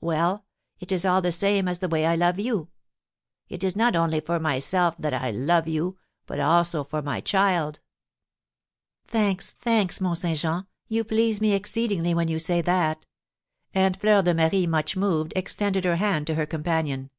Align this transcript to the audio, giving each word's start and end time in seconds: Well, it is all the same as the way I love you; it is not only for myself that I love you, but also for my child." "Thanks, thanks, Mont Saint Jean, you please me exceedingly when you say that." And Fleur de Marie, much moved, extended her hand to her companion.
Well, 0.00 0.44
it 0.78 0.92
is 0.92 1.04
all 1.04 1.20
the 1.20 1.32
same 1.32 1.66
as 1.66 1.80
the 1.80 1.88
way 1.88 2.06
I 2.06 2.14
love 2.14 2.38
you; 2.38 2.68
it 3.48 3.64
is 3.64 3.74
not 3.74 3.96
only 3.96 4.20
for 4.20 4.38
myself 4.38 4.94
that 4.96 5.12
I 5.12 5.32
love 5.32 5.66
you, 5.66 5.98
but 6.24 6.38
also 6.38 6.84
for 6.84 7.02
my 7.02 7.20
child." 7.20 7.80
"Thanks, 9.08 9.50
thanks, 9.50 10.00
Mont 10.00 10.18
Saint 10.18 10.38
Jean, 10.38 10.66
you 10.86 11.02
please 11.02 11.40
me 11.40 11.52
exceedingly 11.52 12.14
when 12.14 12.28
you 12.28 12.38
say 12.38 12.60
that." 12.62 13.06
And 13.74 14.00
Fleur 14.00 14.22
de 14.22 14.34
Marie, 14.34 14.68
much 14.68 14.94
moved, 14.96 15.32
extended 15.34 15.84
her 15.84 15.96
hand 15.96 16.28
to 16.28 16.36
her 16.36 16.46
companion. 16.46 17.10